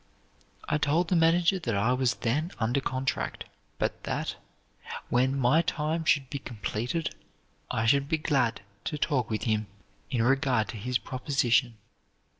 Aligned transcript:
I 0.67 0.79
told 0.79 1.09
the 1.09 1.15
manager 1.15 1.59
that 1.59 1.75
I 1.75 1.93
was 1.93 2.15
then 2.15 2.49
under 2.57 2.81
contract, 2.81 3.43
but 3.77 4.01
that, 4.05 4.35
when 5.09 5.37
my 5.37 5.61
time 5.61 6.05
should 6.05 6.27
be 6.31 6.39
completed, 6.39 7.13
I 7.69 7.85
should 7.85 8.09
be 8.09 8.17
glad 8.17 8.61
to 8.85 8.97
talk 8.97 9.29
with 9.29 9.43
him 9.43 9.67
in 10.09 10.23
regard 10.23 10.69
to 10.69 10.77
his 10.77 10.97
proposition." 10.97 11.77